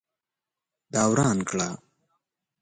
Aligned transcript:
دا 0.93 1.01
وران 1.09 1.37
کړه 1.49 1.67